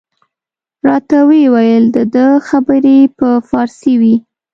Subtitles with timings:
[0.87, 4.15] راته ویې ویل د ده خبرې په فارسي وې.